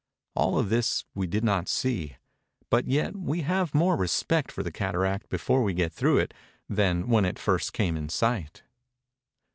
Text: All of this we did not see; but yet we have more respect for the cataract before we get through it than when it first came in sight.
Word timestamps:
All 0.35 0.57
of 0.57 0.69
this 0.69 1.05
we 1.13 1.27
did 1.27 1.43
not 1.43 1.67
see; 1.67 2.17
but 2.71 2.87
yet 2.87 3.15
we 3.15 3.41
have 3.41 3.75
more 3.75 3.95
respect 3.95 4.51
for 4.51 4.63
the 4.63 4.71
cataract 4.71 5.29
before 5.29 5.61
we 5.61 5.75
get 5.75 5.93
through 5.93 6.17
it 6.17 6.33
than 6.67 7.07
when 7.07 7.23
it 7.23 7.37
first 7.37 7.71
came 7.71 7.95
in 7.95 8.09
sight. 8.09 8.63